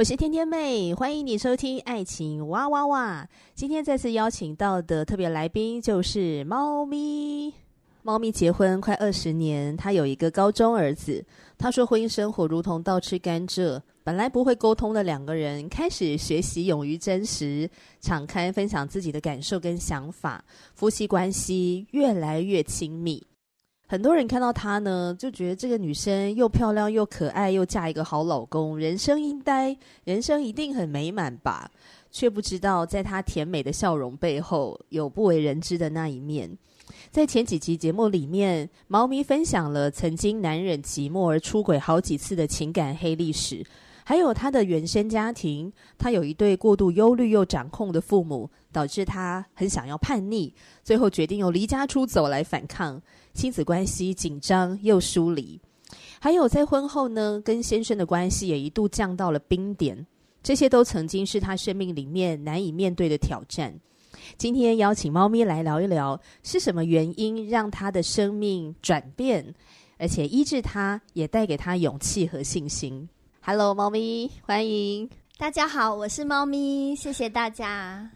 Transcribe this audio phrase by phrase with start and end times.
[0.00, 3.22] 我是天天妹，欢迎你收听《爱情哇哇哇》。
[3.54, 7.52] 今天再次邀请到的特别来宾就是猫咪。
[8.00, 11.22] 猫咪结婚快二十年，他有一个高中儿子。
[11.58, 17.68] 他说，婚姻生活如同倒吃甘蔗，本来不会沟通的两个人，开始学习勇于真实，
[18.00, 20.42] 敞开分享自己的感受跟想法，
[20.74, 23.22] 夫妻关系越来越亲密。
[23.90, 31.68] 很多人看到她呢，就觉得这个女生又漂亮又可爱，又嫁一个好老公，人生应该人生一定很美满吧？
[32.12, 36.56] 却不知道，在她甜美的笑容背后，有不为人知的那一面。
[37.10, 43.66] 在前几集节目里面，猫咪分享了曾经难忍寂寞而出轨好几次的情感黑历史，
[44.04, 45.72] 还有她的原生家庭。
[45.98, 53.02] 她有一对过度忧虑又掌控的父母，导致她很想要叛逆，最后决定用离家出走来反抗。
[53.32, 55.60] 亲子关系紧张又疏离，
[56.20, 60.06] 还有在婚后呢，跟先生的关系也一度降到了冰点。
[60.42, 63.74] 这些都曾经是他生命里面难以面对的挑战。
[64.36, 69.54] 今天邀请猫咪来聊一聊，是什么原因让他的生命转变，
[69.98, 73.08] 而且医治他，也带给他勇气和信心。
[73.42, 75.08] Hello，猫咪，欢迎
[75.38, 78.10] 大家好，我是猫咪，谢谢大家。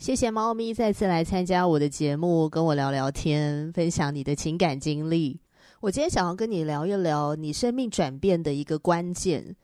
[0.00, 5.38] 谢谢猫咪再次来参加我的节目，跟我聊聊天，分享你的情感经历。
[5.78, 9.54] 我今天想要跟你聊一聊你生命转变的一个关键，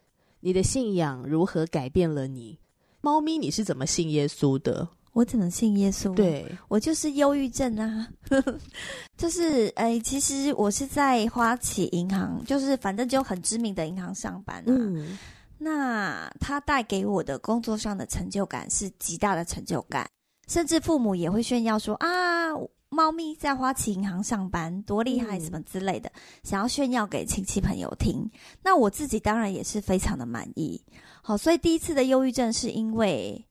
[0.40, 2.58] 你的信仰如何改变了你？
[3.00, 4.86] 猫咪，你是怎么信耶稣的？
[5.14, 6.14] 我怎么信耶稣？
[6.14, 8.06] 对，我就是忧郁症啊，
[9.16, 14.64] 就是哎，其实我是在花旗银行，就是反正就很知名的银行上班啊。
[14.66, 15.16] 嗯，
[15.56, 20.06] 那它带给我的工作上的成就感是极大的成就感。
[20.46, 22.52] 甚至父母也会炫耀说啊，
[22.88, 28.30] 猫咪在花旗银行上班多厉害，什么之类的，嗯、想要炫耀给亲戚朋友听。
[28.62, 30.80] 那我自己当然也是非常的满意。
[31.20, 33.44] 好，所以第一次的忧郁症是因为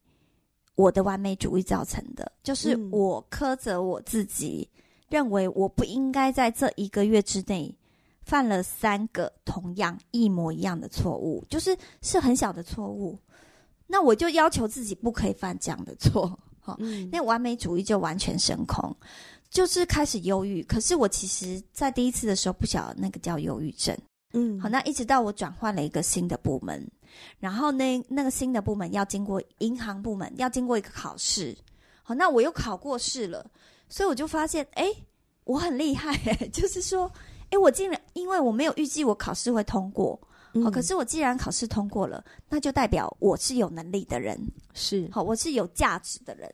[0.76, 7.78] 我的完美主义造成的，就是我苛责我自己，嗯、认为我不应该在这一个月之内
[8.22, 13.20] 犯了三个同样一模一样的错误，就是是很小的错误。
[13.86, 16.40] 那我就要求自己不可以犯这样的错。
[16.66, 16.76] 好，
[17.12, 18.92] 那完美主义就完全升空，
[19.52, 20.64] 就是开始忧郁。
[20.64, 23.96] 可是我其实，在第一次的时候不晓得那个叫忧郁症。
[24.34, 26.90] 嗯，好，那一直到我转换了一个新的部门，
[27.40, 31.56] 然后那那个新的部门要经过银行部门，要经过一个考试。
[32.02, 33.46] 好，那我又考过试了，
[33.88, 34.92] 所以我就发现，哎，
[35.44, 37.12] 我很厉害，哎， 就是说，
[37.52, 40.20] 哎，我竟然因为我没有预计我考试会通过。
[40.64, 44.40] 好，可是我既然考试通过了，那就代表我是有能力的人，
[44.74, 46.50] 是好，我是有价值的人。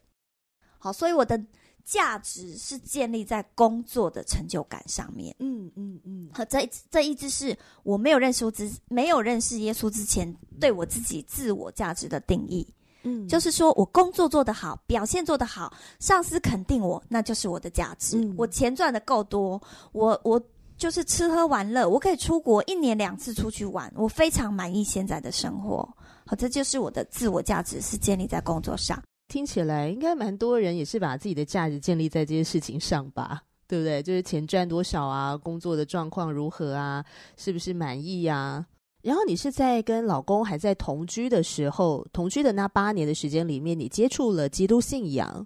[0.79, 1.39] 好，所以我的
[1.84, 5.35] 价值是建立在工作的成就感上面。
[5.38, 6.29] 嗯嗯嗯。
[6.34, 12.68] 好，这这一直是我没有认识之没有认识耶稣之前，对我自己自我价值的定义。
[13.03, 18.18] 嗯，就是说我工作做得好，表现做得好，上司肯定我，那就是我的价值。
[18.18, 20.41] 嗯，我钱赚得够多，我我。
[20.81, 25.88] 就是吃喝玩乐，我可以出国一年两次出去玩，我非常满意现在的生活。
[26.25, 29.00] 好，这就是我的自我价值是建立在工作上。
[29.28, 33.44] 听起来应该蛮多人也是把自己的价值建立在这些事情上吧？
[33.68, 34.02] 对不对？
[34.02, 37.06] 就是钱赚多少啊，工作的状况如何啊，
[37.38, 38.66] 是不是满意呀？
[39.03, 45.46] 然后你是在跟老公还在同居的时候，同居的那八年的时间里面，你接触了基督信仰，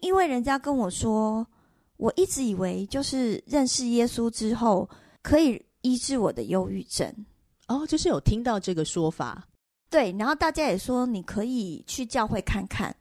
[0.00, 1.46] 因为人家跟我说。
[2.02, 4.90] 我一直以为，就是认识耶稣之后
[5.22, 7.14] 可以医治我的忧郁症。
[7.68, 9.46] 哦，就是有听到这个说法。
[9.88, 12.92] 对，然后大家也说你可以去教会看看。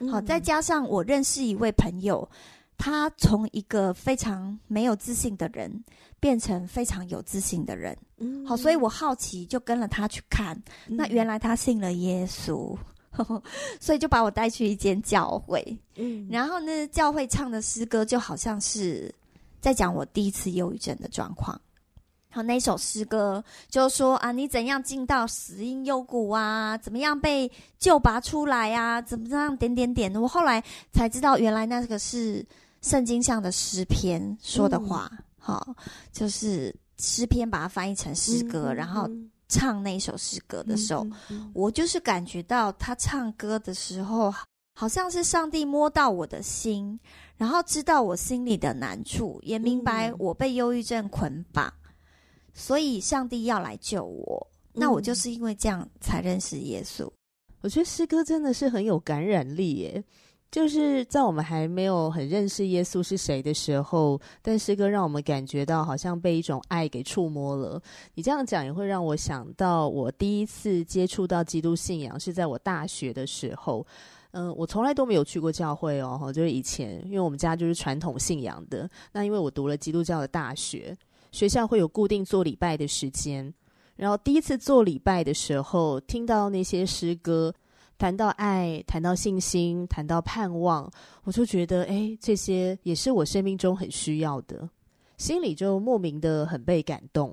[0.00, 2.28] 嗯、好，再加上我认识一位朋友，
[2.76, 5.72] 他从一个非常没有自信的人
[6.18, 7.96] 变成非常有自信的人。
[8.16, 10.60] 嗯，好，所以我好奇，就跟了他去看。
[10.88, 12.76] 嗯、那原来他信了耶稣。
[13.80, 19.12] 所以就把我带去一间教会，嗯，然后呢，教会唱的诗歌就好像是
[19.60, 21.60] 在讲我第一次忧郁症的状况，
[22.30, 26.78] 好，那首诗歌就说啊，你怎样进到死因幽谷啊？
[26.78, 29.02] 怎么样被救拔出来啊？
[29.02, 30.14] 怎么样点点点？
[30.14, 30.62] 我后来
[30.92, 32.46] 才知道，原来那个是
[32.80, 35.10] 圣经上的诗篇说的话。
[35.36, 35.74] 好、嗯，
[36.12, 39.10] 就是诗篇把它翻译成诗歌，嗯、然后
[39.50, 41.06] 唱那首诗歌的时候，
[41.52, 44.32] 我就是感觉到他唱歌的时候，
[44.74, 46.98] 好像是上帝摸到我的心，
[47.36, 51.70] 然后知道我心里的难处，也明白我被忧郁症捆绑。
[52.54, 57.04] 所以上帝要来救我，那我就是因为这样才认识耶稣。
[57.06, 57.12] 嗯，
[57.62, 60.04] 我觉得诗歌真的是很有感染力耶，
[60.50, 67.80] 就是在我们还没有很认识耶稣是谁的时候，但诗歌让我们感觉到好像被一种爱给触摸了。
[68.14, 73.86] 你这样讲也会让我想到，我第一次接触到基督信仰是在我大学的时候。
[74.32, 80.96] 嗯，我从来都没有去过教会哦，就是以前因为我们家就是传统信仰的，那因为我读了基督教的大学。
[81.32, 83.52] 学校会有固定做礼拜的时间，
[83.96, 87.52] 然后第一次做礼拜的时候，听到那些诗歌，
[88.00, 90.90] 谈到爱，谈到信心，谈到盼望，
[91.24, 94.66] 我就觉得，哎，这些也是我生命中很需要的，
[95.18, 97.30] 心里就莫名的很被感动。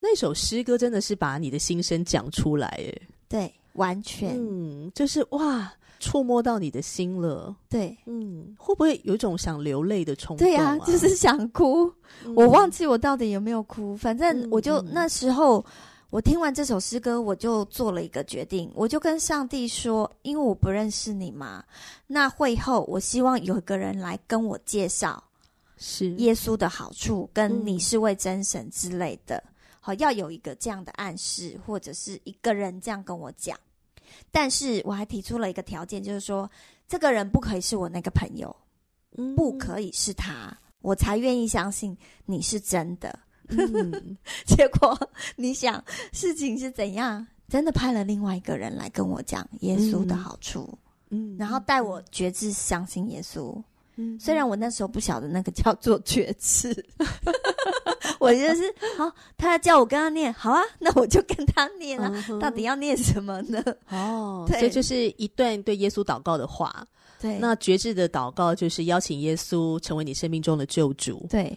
[0.00, 2.94] 那首诗歌真的是把你的心声讲出来，哎，
[3.28, 5.70] 对，完全，嗯，就是哇。
[6.00, 10.50] 触摸到你的心了，对，嗯，会不会有一种想流泪的冲动啊？
[10.50, 11.90] 对呀，就是想哭。
[12.26, 15.64] 嗯，我忘记我到底有没有哭，反正我就那时候，
[16.14, 21.64] 我听完这首诗歌，我就做了一个决定，我就跟上帝说，因为我不认识你嘛，
[22.06, 25.24] 那会后我希望有一个人来跟我介绍
[25.76, 29.42] 是耶稣的好处，跟你是位真神之类的，
[29.80, 33.58] 好，要有一个这样的暗示，或者是一个人这样跟我讲。
[34.30, 36.48] 但是我还提出了一个条件，就是说
[36.86, 38.54] 这个人不可以是我那个朋友，
[39.18, 43.18] 嗯，不可以是他，我才愿意相信你是真的。
[43.48, 44.98] 嗯， 结果
[45.36, 45.82] 你想
[46.12, 47.26] 事情是怎样？
[47.48, 50.76] 真的派了另外一个人来跟我讲耶稣的好处，
[51.10, 53.54] 嗯，然后带我决志相信耶稣。
[53.96, 56.74] 嗯，虽然我那时候不晓得那个叫做决志。
[58.18, 62.10] 我就是好，他叫我跟他念，好啊，那我就跟他念啊。
[62.26, 62.38] Uh.
[62.38, 63.62] 到底要念什么呢？
[63.90, 66.84] 哦， 对，所以就是一段对耶稣祷告的话。
[67.20, 71.26] 对，那决志的祷告就是邀请耶稣成为你生命中的救主。
[71.28, 71.56] 对，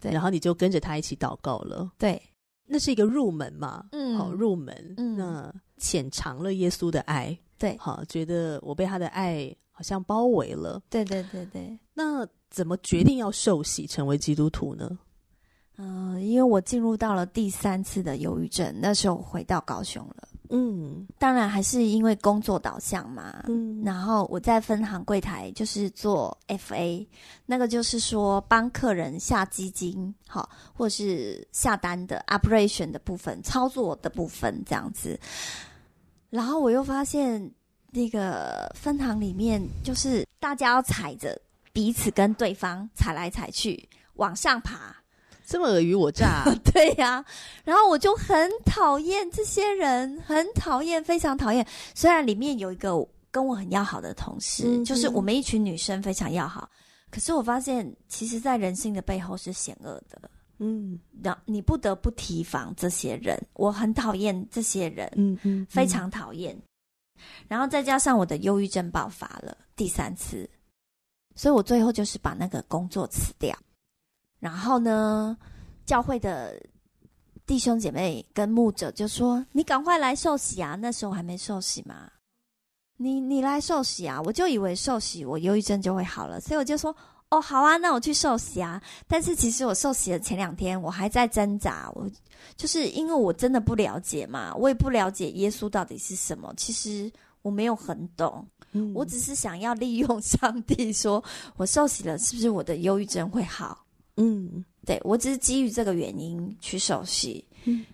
[0.00, 1.90] 对，然后你就跟着他一起祷告了。
[1.98, 2.20] 对，
[2.64, 3.84] 那是一个入门嘛。
[3.92, 4.94] 嗯，好，入门。
[4.96, 7.38] 嗯，那浅尝了耶稣的爱。
[7.58, 10.82] 对，好，觉得我被他的爱好像包围了。
[10.88, 11.78] 对，对，对，对。
[11.92, 14.98] 那怎么决定要受洗成为基督徒呢？
[15.76, 20.28] 嗯、呃，因为我进入到了第三次的忧郁症，那时候回到高雄了。
[20.50, 23.44] 嗯，当然还是因为工作导向嘛。
[23.48, 27.06] 嗯，然后我在分行柜台就是做 FA，
[27.46, 35.18] 那个就是说帮客人下基金，好，或是下单的 operation 的部分，操作的部分这样子。
[36.28, 37.50] 然后我又发现
[37.90, 41.40] 那个分行里面，就是大家要踩着
[41.72, 44.96] 彼此跟对方踩来踩去，往上爬。
[45.50, 47.24] 这么尔虞我诈、啊， 对呀、啊。
[47.64, 51.66] 然后我就很讨厌这些人，很讨厌，非常讨厌。
[51.92, 56.70] 虽然里面有一个跟我很要好的同事，嗯、就是我们一群女生非常要好，
[57.10, 60.30] 可是我发现，其实，在人性的背后是险恶的。
[60.60, 63.36] 嗯，然你不得不提防这些人。
[63.54, 66.56] 我很讨厌这些人，嗯嗯，非常讨厌。
[67.48, 70.48] 然后再加上我的忧郁症爆发了第三次，
[71.34, 73.52] 所以我最后就是把那个工作辞掉。
[74.40, 75.36] 然后呢，
[75.86, 76.60] 教会的
[77.46, 82.10] 弟兄姐妹跟牧者就说：“你赶快来受洗啊！”那时候还没受洗嘛，
[82.96, 84.20] 你你来受洗啊！
[84.22, 86.94] 我就以为受洗我忧郁症就会好了，所以我就说
[87.30, 92.08] ：“哦，好啊，那我去受洗啊！”但是其实我受洗的前两天，我还在挣扎，我
[92.56, 97.10] 就是因为我真的不了解嘛，我也不了解耶稣到底是什么，其实
[97.42, 101.22] 我没有很懂，嗯，我只是想要利用上帝说，
[101.56, 103.84] 我受洗了，是不是我的忧郁症会好？
[104.22, 107.42] 嗯，对，我只是基于这个原因去受洗。
[107.64, 107.84] 嗯，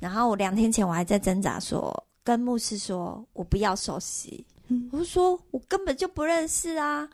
[0.00, 4.44] 然后我两天前我还在挣扎说，说跟牧师说我不要受洗。
[4.66, 7.08] 嗯，我说我根本就不认识啊。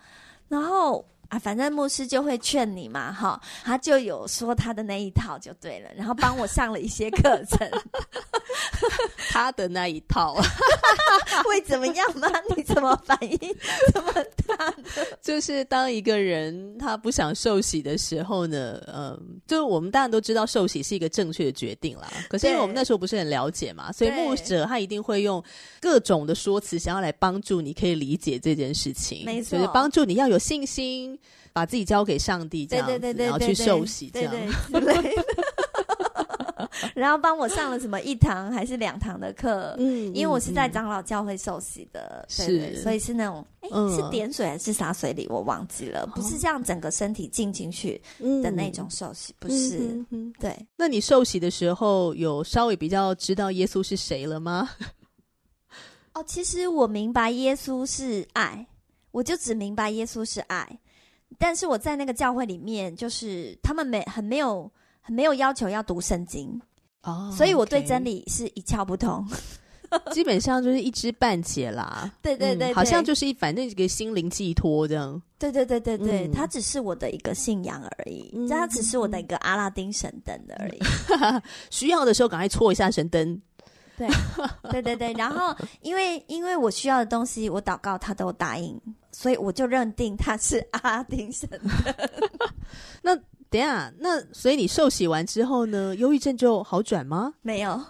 [0.48, 7.66] 然后啊，反正牧师就会劝你嘛，哈，他就有说他的那一套就对了，然后帮我上了一些课程。
[9.30, 10.34] 他的那一套
[11.48, 12.28] 会怎么样吗？
[12.54, 13.38] 你怎么反应
[13.94, 14.12] 这么
[14.46, 14.74] 大？
[15.22, 22.12] 就是当一个人他不想受洗的时候呢，嗯，就是我们当然都知道受洗是一个正确的决定啦。
[22.28, 25.42] 可是因为我们那时候不是很了解嘛，所以牧者他一定会用
[25.80, 31.18] 各种的说辞，想要来帮助你可以理解这件事情，没错，就是帮助你要有信心，
[31.52, 34.34] 把自己交给上帝，这样子，然后去受洗，这样。
[36.94, 48.00] 然后帮我上了什么一堂还是两堂的课，嗯，因为我是在长老教会受洗的，对对，是，所以是那种，哎，是点水还是洒水礼，我忘记了，不是这样整个身体浸进去
[48.42, 50.04] 的那种受洗，不是，
[50.38, 50.54] 对。
[50.76, 54.68] 那你受洗的时候有稍微比较知道耶稣是谁了吗？
[56.14, 58.66] 哦，其实我明白耶稣是爱，
[59.12, 60.78] 我就只明白耶稣是爱。
[61.42, 64.70] 但是我在那个教会里面，就是他们没很没有
[65.00, 66.48] 很没有要求要读圣经
[67.02, 69.26] 哦，oh, 所以我对真理是一窍不通，
[70.12, 72.08] 基本上就是一知半解啦。
[72.22, 75.20] 对对对，对、嗯，好像就是一反正一个心灵寄托这样。
[75.36, 80.78] 对对对对对，它、嗯、只是我的一个信仰而已，它、嗯、只是我的一个阿拉丁神灯而已。
[81.70, 83.42] 需要的时候赶快戳一下神灯。
[83.98, 84.08] 对
[84.70, 88.80] 对对对，然后因为因为我需要的东西，我祷告他都答应。
[89.12, 91.60] 所以我就认定他是阿拉丁神灯。
[93.02, 93.14] 那
[93.50, 97.34] 等下，那所以你受洗完之后呢，忧郁症就好转吗？
[97.42, 97.80] 没有。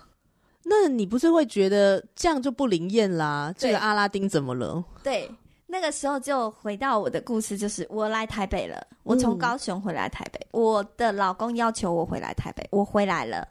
[0.64, 3.52] 那你不是会觉得这样就不灵验啦？
[3.56, 4.84] 这个阿拉丁怎么了？
[5.02, 5.30] 对，
[5.66, 8.84] 那个时候就回到我的故事，就是我来台北了。
[9.02, 13.46] 我从高雄回来台北，嗯，我的老公要求我回来台北，我回来了。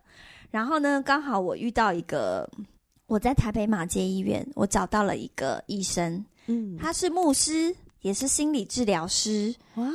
[0.50, 2.50] 然后呢，刚好我遇到一个，
[3.08, 6.26] 我在台北马街医院，我找到了一个医生。
[6.48, 9.56] 嗯，他是牧师，也是心理治疗师。
[9.76, 9.86] 哇，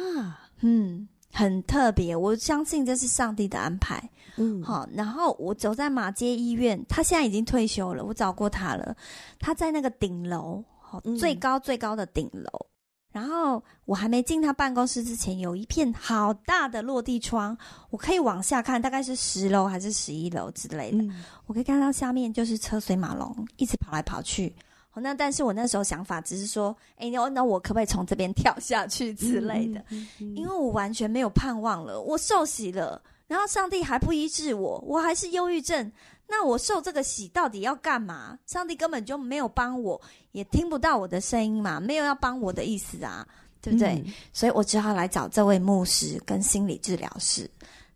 [0.60, 2.14] 嗯，很特别。
[2.14, 4.10] 我相信这是上帝的安排。
[4.36, 4.88] 嗯，好。
[4.92, 8.04] 然后我走在马街医院，他现在已经退休了。
[8.04, 8.96] 我找过他了，
[9.38, 12.48] 他在那个顶楼，好，最高最高的顶楼。
[12.52, 12.70] 嗯。
[13.12, 17.56] 然后我还没进他办公室之前，有一片好大的落地窗，
[17.88, 20.98] 我可以往下看，大概是十楼还是十一楼之类的。
[20.98, 21.24] 嗯。
[21.46, 24.54] 我可以看到下面就是车水马龙，一直跑来跑去。
[25.00, 29.80] 那但是我那时候想法只是说，哎，那那我可不可以从这边跳下去之类的？
[29.80, 30.36] 嗯嗯嗯嗯。
[30.36, 32.00] 因为我完全没有盼望了。
[32.00, 35.92] 我受洗了，然后上帝还不医治我，我还是忧郁症。
[36.28, 38.38] 那我受这个洗到底要干嘛？
[38.46, 40.00] 上帝根本就没有帮我，
[40.32, 43.26] 也听不到我的声音嘛，没有要帮我的意思啊，
[43.60, 44.02] 对不对？
[44.04, 44.12] 嗯。
[44.32, 47.48] 所以我只好来找这位牧师跟心理治疗师。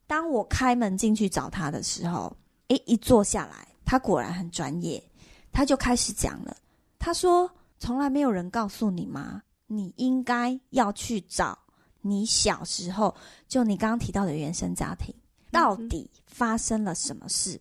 [0.07, 2.37] 当我开门进去找他的时候，
[2.69, 5.03] 诶，一坐下来，他果然很专业，
[5.51, 6.57] 他就开始讲了。
[7.01, 9.43] 他说：“从来没有人告诉你吗？
[9.67, 11.59] 你应该要去找
[12.03, 13.15] 你小时候，
[13.49, 15.15] 就你刚刚提到的原生家庭，
[15.51, 17.59] 到底发生了什么事？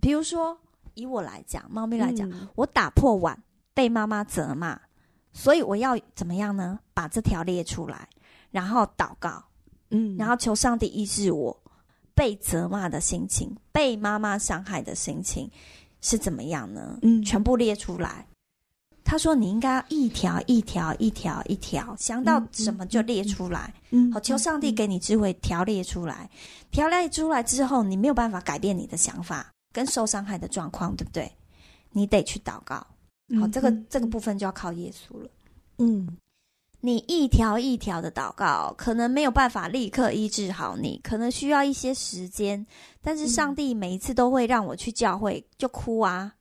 [0.00, 0.58] 比如说，
[0.94, 3.40] 以我来讲，猫咪来讲，嗯、我打破碗
[3.72, 4.80] 被妈妈责骂，
[5.32, 6.80] 所以我要怎么样呢？
[6.92, 8.08] 把这条列出来，
[8.50, 9.40] 然后祷告，
[9.90, 11.56] 嗯，然后求上帝医治我
[12.12, 15.48] 被责骂的心情，被妈妈伤害的心情
[16.00, 16.98] 是怎么样呢？
[17.02, 18.26] 嗯，全部列出来。”
[19.04, 26.28] 他说：“你应该要一条一条一条一条想到什么就列出来，嗯，好，求上帝给你智慧，条列出来。
[26.70, 31.30] 条列出来之后，你没有办法改变你的想法跟受伤害的状况，对不对？
[31.90, 32.76] 你得去祷告。
[33.38, 35.28] 好，这个这个部分就要靠耶稣了。
[35.78, 36.16] 嗯，
[36.80, 42.66] 你一条一条的祷告，可能没有办法立刻医治好你，可能需要一些时间。
[43.02, 46.32] 但是上帝每一次都会让我去教会就哭啊，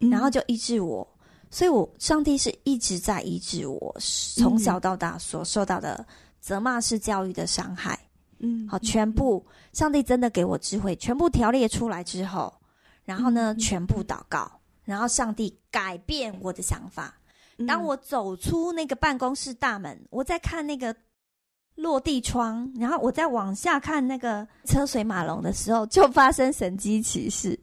[0.00, 1.06] 然后就医治我。”
[1.50, 3.96] 所以，我上帝是一直在医治我
[4.36, 6.04] 从小到大所受到的
[6.40, 7.98] 责骂式教育的伤害。
[8.40, 12.52] 嗯，好，全部上帝真的给我智慧，全部条列出来之后，
[13.04, 14.48] 然后呢，全部祷告，
[14.84, 17.14] 然后上帝改变我的想法。
[17.66, 20.94] 当我走出那个办公室大门，我在看那个
[21.74, 27.58] 落地窗，然后我再往下看那个车水马龙的时候，就发生神机骑士，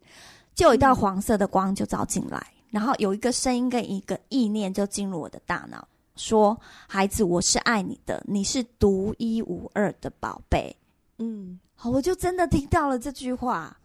[0.53, 2.45] 就有一道黄色的光就照进来。
[2.69, 10.75] 然后有一个声音跟一个意念就进入我的大脑，说：“孩子，我是爱你的，你是独一无二的宝贝。”
[11.19, 13.77] 嗯，好，我就真的听到了这句话，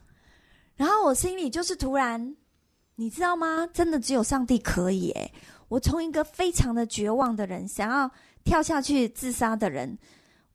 [0.74, 2.36] 然后我心里就是突然，
[2.96, 3.68] 你知道吗？
[3.72, 5.10] 真的只有上帝可以。
[5.12, 5.32] 诶，
[5.68, 8.10] 我从一个非常的绝望的人，想要
[8.42, 9.96] 跳下去自杀的人，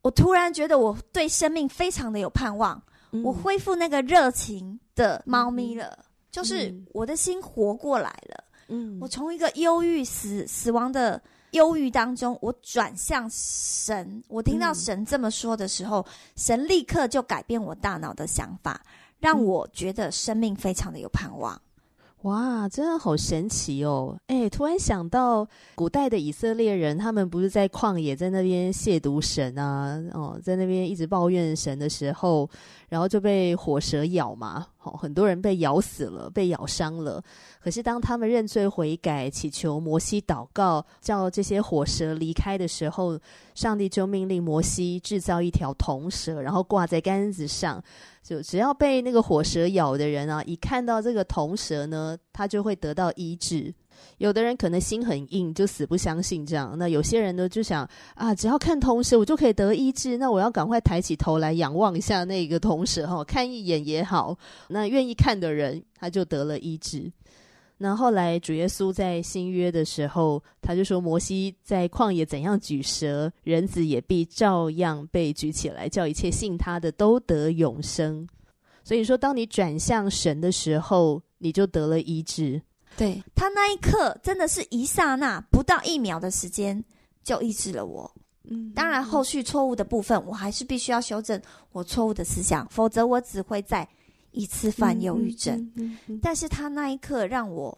[0.02, 6.06] 我突然觉得我对生命非常的有盼望，嗯、我恢复那个热情的猫咪了。
[6.36, 14.22] 嗯就是我的心活过来了，嗯，我从一个忧郁死死亡的忧郁当中，我转向神。
[14.28, 18.82] 我听到神这么说的时候，嗯，神立刻就改变我大脑的想法，
[19.20, 21.62] 让我觉得生命非常的有盼望。
[22.24, 24.18] 哇，真的好神奇哦！
[24.26, 32.50] 哎，突然想到古代的以色列人，他们不是在旷野在那边亵渎神啊，哦，在那边一直抱怨神的时候，
[32.90, 37.24] 然后就被火蛇咬嘛，好，很多人被咬死了，被咬伤了。
[37.60, 43.20] 可是当他们认罪悔改，祈求摩西祷告，叫这些火蛇离开的时候，
[43.56, 47.84] 上帝就命令摩西制造一条铜蛇，然后挂在杆子上。
[48.22, 53.74] 就只要被那个火蛇咬的人啊，一看到这个铜蛇呢，他就会得到医治。
[54.18, 56.76] 有的人可能心很硬，就死不相信这样。
[56.78, 60.18] 那有些人呢，就想啊，只要看铜蛇，我就可以得医治。
[60.18, 64.38] 那我要赶快抬起头来仰望一下那个铜蛇哈，看一眼也好。
[64.70, 67.12] 那愿意看的人，他就得了医治。
[67.78, 78.26] 那后来主耶稣在新约的时候，他就说：摩西在旷野怎样举蛇，人子也必照样被举起来，叫一切信他的都得永生。
[78.82, 82.62] 所以说，当你转向神的时候，你就得了医治。
[82.98, 86.84] 对，他那一刻真的是一刹那，不到一秒的时间
[87.24, 88.10] 就抑制了我。
[88.44, 93.88] 嗯，当然后续错误的部分，我还是必须要修正我错误的思想，否则我只会再
[94.32, 95.58] 一次犯忧郁症。
[95.76, 97.78] 嗯嗯嗯、但是他那一刻让我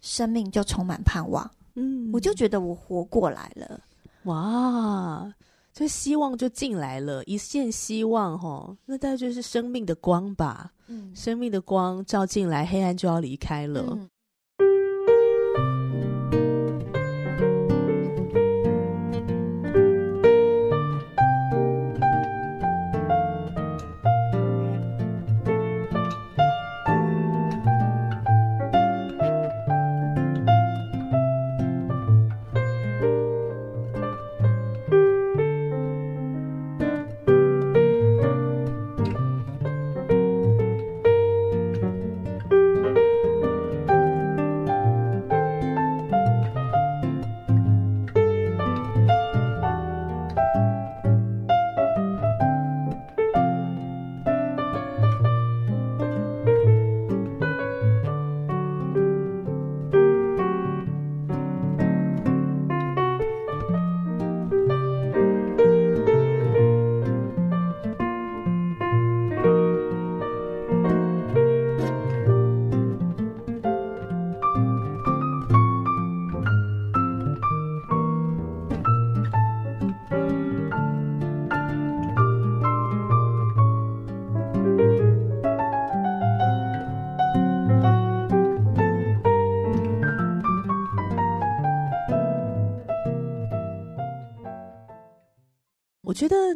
[0.00, 1.50] 生命就充满盼望。
[1.74, 3.80] 嗯，我就觉得我活过来了。
[4.24, 5.32] 哇，
[5.74, 10.72] 这希望就进来了，一线希望齁，那大概就是生命的光吧。
[10.86, 13.84] 嗯，生命的光照进来，黑暗就要离开了。
[13.90, 14.08] 嗯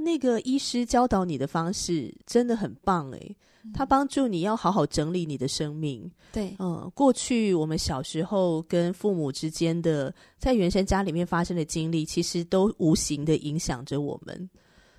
[0.03, 3.37] 那个医师教导你的方式真的很棒诶，
[3.73, 6.11] 他帮助你要好好整理你的生命。
[6.33, 14.51] 对，嗯，过去我们小时候跟父母之间的在原生家里面发生的经历，其实都无形的影响着我们。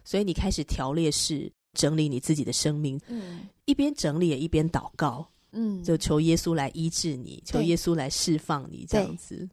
[0.04, 9.48] 所以你开始条列式整理你自己的生命，嗯，一边整理也一边祷告，嗯，就求耶稣来医治你，求耶稣来释放你，这样子。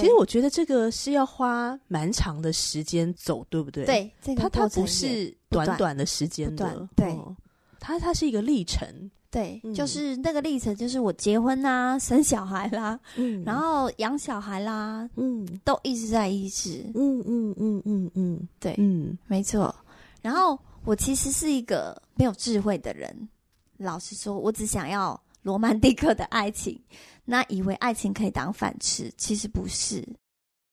[0.00, 3.84] 其实我觉得这个是要花蛮长的时间走，对不对？
[3.84, 5.94] 对，这个、它它不是短短。
[5.96, 7.36] 的时间的，对，哦、
[7.78, 8.88] 它它是一个历程，
[9.30, 19.74] 对，嗯、就是那个历程，就是我结婚啦、生小孩啦，嗯，然后养小孩啦，嗯，都一直在一直，嗯嗯嗯嗯嗯，对，嗯，没错。
[20.22, 23.28] 然后我其实是一个没有智慧的人，
[23.76, 26.80] 老实说，我只想要罗曼蒂克的爱情。
[27.24, 30.04] 那以为爱情可以当饭吃，其实不是，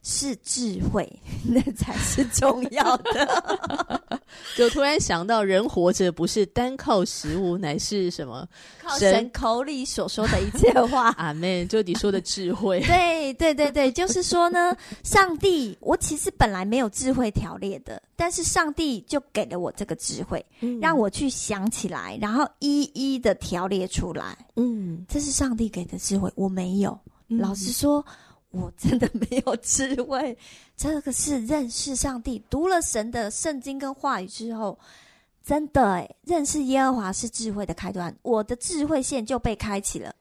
[0.01, 1.07] 是智慧，
[1.45, 4.19] 那才是重要的。
[4.55, 8.47] 就突然想到，人活着不是单靠食物，乃是什么？
[8.81, 11.09] 靠神口里所说的一切话。
[11.17, 11.65] 阿妹。
[11.65, 12.79] 就你说的智慧。
[12.81, 24.37] 对对对对，就是说呢，上帝，我其实本来没有智慧条列的，但是上帝就给了我这个智慧，嗯、让我去想起来，然后一一的条列出来。
[24.55, 26.97] 嗯，这是上帝给的智慧，我没有。
[27.27, 28.05] 嗯、老实说。
[28.51, 30.37] 我真的没有智慧，
[30.75, 34.77] 这个是认识上帝，读了神的圣经跟话语之后，
[35.43, 40.15] 真的诶，认识耶和华是智慧的开端，我的智慧线就被开启了。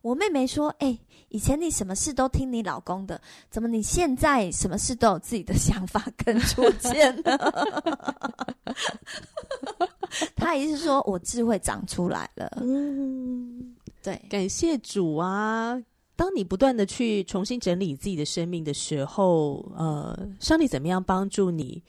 [0.00, 7.36] 我妹妹说：“诶，以前你什么事都听你老公的，怎么你现在什么事都有自己的想法跟主见呢？”
[10.36, 12.62] 她意思是说我智慧长出来了。
[12.62, 15.78] 嗯，对，感谢主啊。
[16.18, 21.80] 当你不断的去重新整理自己的生命的时候，呃，上帝怎么样帮助你？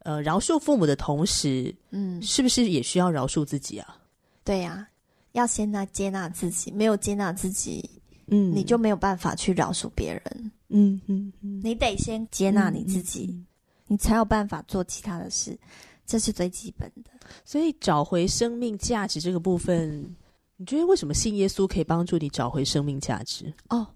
[0.00, 3.96] 呃，饶恕父母的同时，嗯，是不是也需要饶恕自己啊？
[4.42, 4.88] 对呀、啊，
[5.30, 7.88] 要先来接纳自己，没有接纳自己，
[8.26, 10.52] 嗯，你就没有办法去饶恕别人。
[10.70, 13.40] 嗯嗯嗯，你得先接纳你自己，
[13.86, 15.56] 你才有办法做其他的事。
[16.04, 17.10] 这是最基本的。
[17.44, 20.16] 所以找回生命价值这个部分，
[20.58, 23.50] 你觉得为什么信耶稣可以帮助你找回生命价值？
[23.70, 23.86] 哦，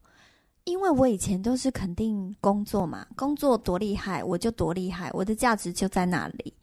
[0.65, 6.55] 因为我以前都是肯定工作嘛，工作多厉害我就多厉害，我的价值就在那里。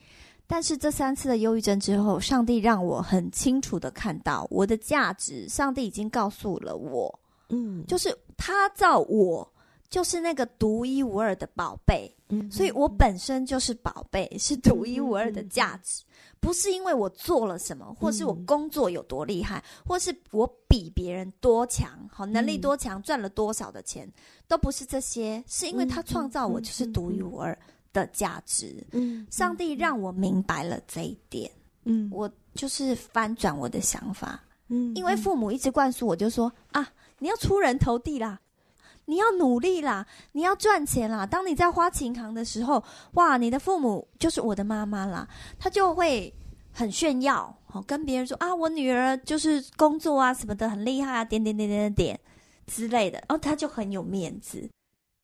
[0.47, 5.47] 但是这三次的忧郁症之后，上帝让我很清楚的看到我的价值。
[5.49, 9.47] 上帝已经告诉了我，嗯，就是他造我
[9.89, 16.03] 就是那个独一无二的宝贝，嗯，所以我本身就是宝贝，是独一无二的价值，
[16.39, 24.11] 不是因为我做了什么，或是我工作有多厉害，或是我比别人多强，好能力多强，赚了多少的钱，
[24.47, 27.57] 都不是这些，是因为他创造我就是独一无二。
[27.91, 31.49] 的价值，嗯，上帝让我明白了这一点，
[31.85, 38.39] 嗯，我就是翻转我的想法，嗯，因为父母一直灌输我，就说啊，你要出人头地啦，
[39.09, 41.25] 你要努力啦，你要赚钱啦。
[41.25, 46.31] 当你在花旗银行的时候，哇，你的父母就是我的妈妈啦，她就会
[46.71, 52.19] 很炫耀，哦，跟别人说啊，我女儿就是工作啊什么的很厉害啊，点点点点点点
[52.67, 54.69] 之类的，然后她就很有面子。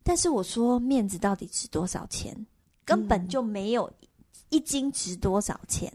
[0.03, 2.35] 但是我说，面子到底值多少钱？
[2.83, 3.91] 根本就没有
[4.49, 5.91] 一斤值多少钱。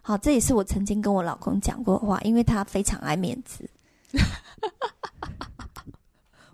[0.00, 3.68] 好，这也是我曾经跟我老公讲过的话，因为他非常爱面子。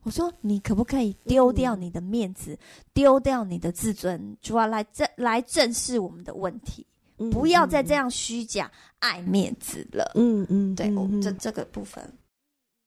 [0.05, 2.59] 我说：“你可不可以丢掉你的面子，
[2.93, 6.85] 丢掉你的自尊，主要来正来正视我们的问题，
[7.31, 12.03] 不要再这样虚假爱面子了。”嗯嗯，对，我这这个部分，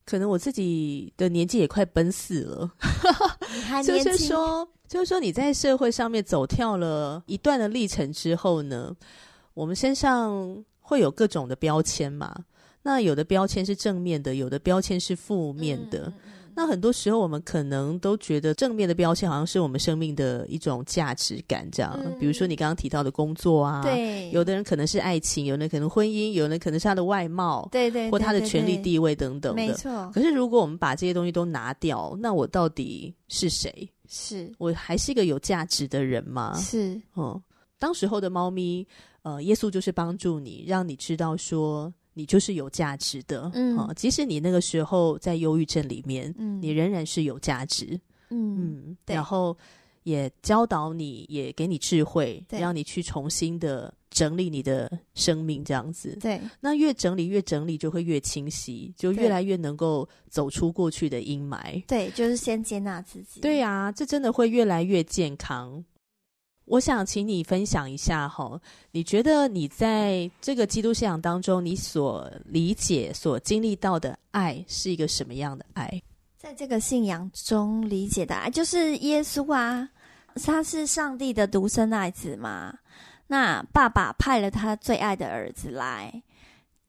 [0.05, 2.71] 可能我自己的年纪也快奔四了。
[3.81, 8.93] 就是说就是说，你在社会上面走跳了一段的历程之后呢，
[9.53, 12.35] 我们身上会有各种的标签嘛。
[12.83, 16.05] 那有的标签是正面的，有的标签是负面的。
[16.05, 16.13] 嗯、
[16.55, 21.99] 那很多时候，我们可能都觉得正面的标签好像是我们生命的一种价值感，这样。
[22.01, 29.61] 嗯、比如说你刚刚提到的工作啊，对，有的人可能是爱情，有的人可能婚姻，有的人可能是他的外貌，对对，对，或他的权力地位等等的。
[29.61, 30.09] 没错。
[30.13, 33.87] 可是如果我们把这些东西都拿掉，那我到底是谁？
[34.07, 36.57] 是我还是一个有价值的人吗？
[36.57, 37.41] 是，嗯，
[37.77, 38.87] 当时候的猫咪，
[39.23, 47.99] 呃，耶稣就是帮助你，让你知道说你就是有价值的，嗯，啊，即使你那个时候在忧郁症里面，嗯，你仍然是有价值，
[48.31, 49.55] 嗯嗯，然后
[50.01, 53.93] 也教导你，也给你智慧，让你去重新的。
[54.11, 56.17] 整理你的生命，这样子。
[56.21, 61.83] 对，那越整理越整理，就会越清晰，就越来越能够走出过去的阴霾。
[61.85, 63.41] 对，就是先接纳自己。
[63.41, 65.83] 对啊，这真的会越来越健康。
[66.65, 68.59] 我想请你分享一下哈，
[68.91, 76.01] 你觉得你在这个基督信仰当中，你所理解、所经历到的爱是一个什么样的爱？
[76.37, 79.87] 在这个信仰中理解的爱，就是耶稣啊，
[80.43, 82.77] 他是上帝的独生爱子嘛。
[83.27, 86.23] 那爸爸派了他最爱的儿子来，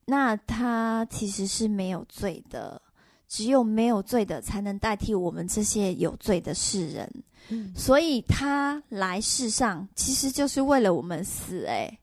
[0.07, 2.81] 那他其实是没有罪的，
[3.29, 7.11] 只有没有罪的才能代替我们这些有罪的世人。
[7.48, 11.98] 嗯，所以他来世上其实就是为了我们死，欸，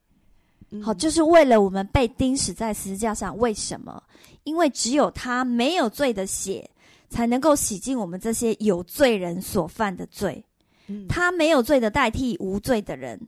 [0.71, 3.37] 诶，好，就是为了我们被钉死在十字架上。
[3.37, 4.01] 为什么？
[4.43, 6.69] 因为只有他没有罪的血，
[7.09, 10.43] 才能够洗净我们这些有罪人所犯的罪。
[11.07, 13.19] 他没有罪的代替无罪的人，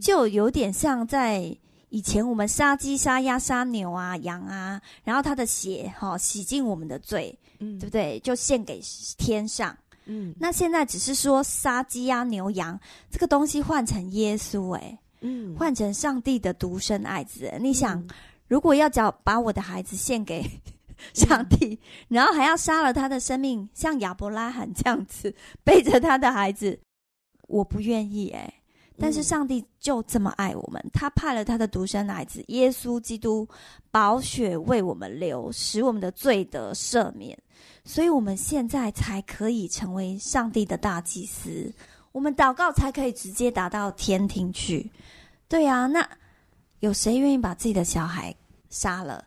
[0.00, 1.56] 就有点像在
[1.88, 8.18] 以前我们杀鸡、杀鸭、杀牛啊、羊啊，然后他的血哈、哦、洗净我们的罪，嗯，对不对？
[8.20, 8.80] 就献给
[9.16, 9.74] 天上。
[10.06, 12.78] 嗯，那现在只是说杀鸡鸭、牛羊
[13.10, 17.52] 这个东西换成耶稣，诶，嗯，换成上帝的独生爱子。
[17.60, 18.02] 你想，
[18.48, 20.42] 如果要叫把我的孩子献给
[21.12, 26.78] 上帝，然后还要杀了他的生命，像亚伯拉罕这样子 背着他的孩子。
[27.48, 28.52] 我不愿意哎，
[28.98, 33.46] 但是上帝就这么爱我们，嗯、他派了他的独生孩子耶稣基督，
[33.92, 37.38] 宝血为我们流，使我们的罪得赦免，
[37.86, 41.72] 所以我们现在才可以成为上帝的大祭司，
[42.10, 44.90] 我们祷告才可以直接达到天庭去。
[45.48, 46.06] 对啊，那
[46.80, 48.34] 有谁愿意把自己的小孩
[48.70, 49.24] 杀了？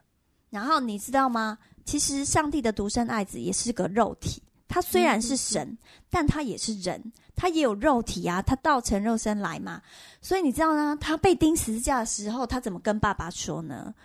[0.49, 1.57] 然后你知道吗？
[1.85, 4.43] 其实上帝的独生爱子也是个肉体。
[4.67, 5.77] 他虽然是神，嗯、
[6.09, 7.01] 但他也是人，
[7.35, 9.81] 他也有肉体啊，他道成肉身来嘛。
[10.21, 13.95] 所以你知道呢，他被钉十字架的时候，他怎么跟爸爸说呢？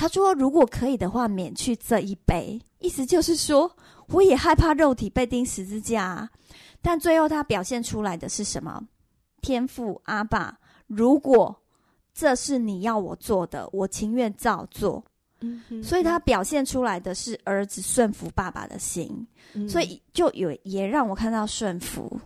[0.00, 3.70] 他说：“如果可以的话，免去这一杯。”意思就是说，
[4.08, 6.30] 我也害怕肉体被钉十字架啊。
[6.80, 8.82] 但最后他表现出来的是什么？
[9.42, 11.54] 天父阿爸，如果
[12.14, 15.04] 这是你要我做的，我情愿照做。
[15.40, 22.18] 嗯，所以他表现出来的是儿子顺服爸爸的心，嗯、所以就有也让我看到顺服，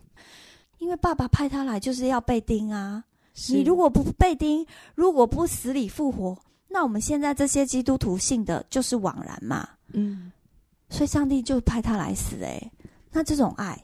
[0.78, 3.02] 因为爸爸派他来就是要被钉啊，
[3.48, 6.38] 你如果不被钉，如果不死里复活，
[6.74, 9.68] 那我们现在这些基督徒信的就是枉然嘛。
[9.92, 10.32] 嗯，
[10.90, 12.34] 所以上帝就派他来死。
[12.40, 12.72] 诶，
[13.12, 13.80] 那这种爱，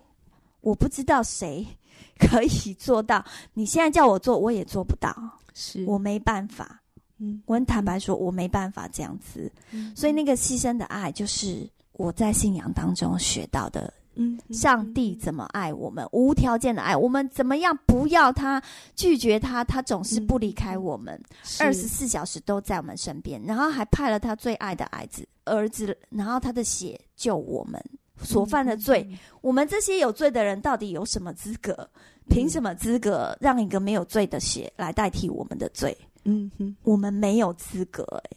[0.61, 1.65] 我不知道谁
[2.19, 3.25] 可以做到。
[3.55, 5.15] 你现在叫我做，我也做不到，
[5.55, 6.83] 是我没办法。
[7.19, 9.53] 嗯，我很坦白说，我没办法这样子。
[9.71, 13.95] 嗯，所以那个牺牲的爱，就是我在信仰当中学到的。
[14.23, 16.07] 嗯，上帝怎么爱我们？
[16.13, 18.63] 无条件的爱我们，怎么样不要他，
[18.95, 21.19] 拒绝他，他总是不离开我们，
[21.59, 27.83] 二十四小时都在我们身边，然后还派了他最爱的儿子儿子，然后他的血救我们
[28.23, 29.07] 所犯的罪。
[29.11, 31.89] 嗯，我们这些有罪的人，到底有什么资格？
[32.29, 35.97] 凭什么资格让一个没有罪的血来代替我们的罪？
[36.25, 38.37] 嗯哼，我们没有资格欸，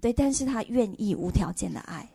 [0.00, 2.08] 对，但是他愿意无条件的爱。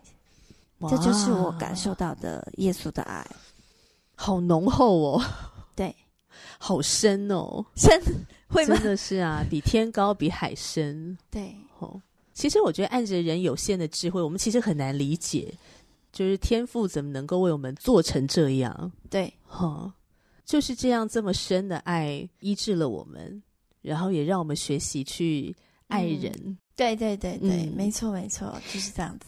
[0.88, 3.26] 这就是我感受到的耶稣的爱，
[4.14, 5.22] 好浓厚哦，
[5.76, 5.94] 对，
[6.58, 8.00] 好深哦，深
[8.48, 8.74] 会吗？
[8.74, 11.16] 真的是啊，比天高，比海深。
[11.30, 12.00] 对，哦，
[12.32, 15.52] 其实我觉得按着人有限的智慧，我们其实很难理解，
[16.12, 18.90] 就是天赋怎么能够为我们做成这样？
[19.10, 19.92] 对，哈，
[20.46, 23.42] 就是这样这么深的爱医治了我们，
[23.82, 25.54] 然后也让我们学习去
[25.88, 26.32] 爱人。
[26.44, 29.26] 嗯、对对对对，嗯、没错没错，就是这样子。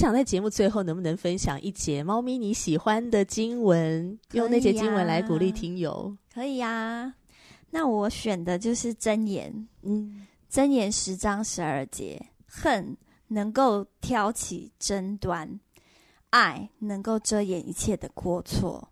[0.00, 6.16] 想在节目最后，能不能分享一节猫咪你喜欢的经文，用那节经文来鼓励听友？
[6.32, 7.14] 可以呀、啊。
[7.68, 12.96] 那我选的就是真言，嗯，箴言十章十二节：恨
[13.28, 15.60] 能够挑起争端，
[16.30, 18.88] 爱能够遮掩一切的过错，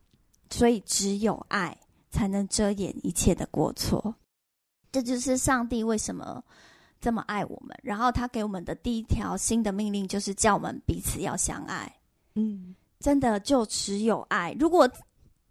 [0.50, 1.74] 所以只有爱
[2.10, 4.14] 才能遮掩一切的过错。
[4.92, 6.44] 这就是上帝为什么。
[7.00, 11.92] 这么爱我们，然后他给我们的第一条新的命令就是叫我们彼此要相爱。
[12.34, 14.56] 嗯，真的就只有爱。
[14.58, 14.88] 如果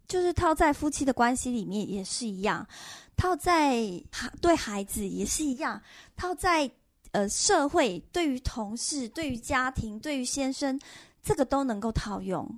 [0.08, 2.66] 就是套在夫妻的关系里面也是一样，
[3.16, 3.82] 套在
[4.42, 5.82] 对孩子也是一样，
[6.16, 6.70] 套在
[7.12, 10.80] 呃社会，对于同事、对于家庭、对于先生，
[11.22, 12.50] 这个都能够套用。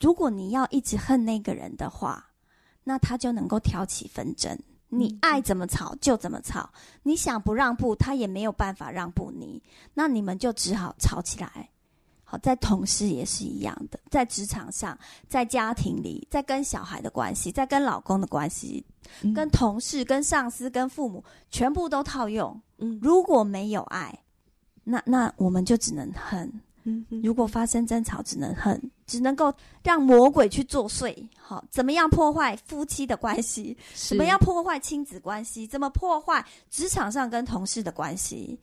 [0.00, 2.30] 如果你要一直恨那个人的话，
[2.84, 4.56] 那他就能够挑起纷争。
[4.96, 6.68] 你爱怎么吵就怎么吵，
[7.02, 9.62] 你想不让步，他也没有办法让步你，
[9.94, 11.68] 那你们就只好吵起来。
[12.28, 18.84] 好，在同事也是一样的，在职场上，在家庭里，在跟小孩的关系，在跟老公的关系，
[19.32, 22.60] 跟同事、跟上司、跟父母，全部都套用。
[22.78, 24.18] 嗯，如果没有爱，
[24.82, 26.52] 那那我们就只能恨。
[27.22, 31.14] 如果发生争吵，只能恨，只能够让魔鬼去作祟。
[31.38, 33.76] 好，怎么样破坏夫妻的关系？
[33.94, 35.66] 怎么样破坏亲子关系？
[35.66, 38.58] 怎么破坏职场上跟同事的关系？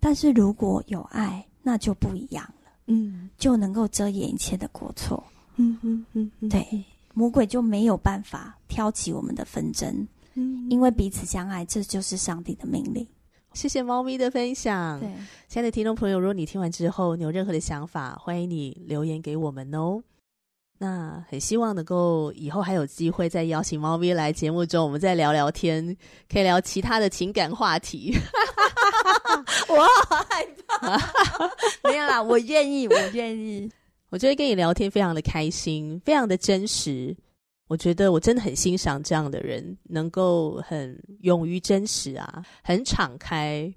[0.00, 2.70] 但是如果有爱，那就不一样了。
[2.86, 5.22] 嗯，就能够遮掩一切的过错。
[5.56, 10.06] 嗯嗯嗯，对，魔鬼就没有办法挑起我们的纷争。
[10.34, 13.06] 嗯，因为彼此相爱，这就是上帝的命令。
[13.52, 15.00] 谢谢猫咪的分享。
[15.00, 15.08] 对，
[15.48, 20.02] 亲爱的听众朋友，如果你听完之后你有任何的想法，欢迎你留言给我们哦。
[20.80, 25.96] 那很希望能够以后还有机会再邀请猫咪来节目中，我们再聊聊天，
[26.32, 28.14] 可以聊其他的情感话题。
[29.68, 30.96] 我好害怕。
[31.90, 33.68] 没有啦，我愿意，我愿意。
[34.10, 37.16] 我觉得跟你聊天非常的开心，非常的真实。
[37.68, 43.72] 我觉得我真的很欣赏这样的人，能够很勇于真实啊，很敞开，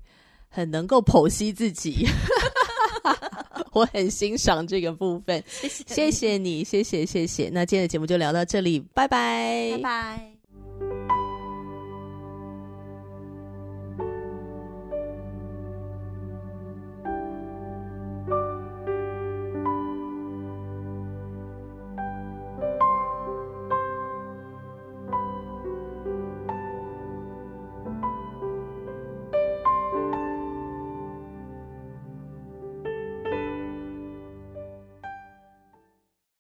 [0.49, 2.08] 很能够剖析自己。
[3.73, 7.49] 我很欣赏这个部分，谢谢，谢谢你，谢谢谢谢。
[7.54, 11.20] 那今天的节目就聊到这里，拜拜，拜拜。